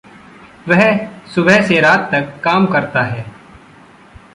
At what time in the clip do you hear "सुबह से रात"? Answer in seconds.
1.35-2.09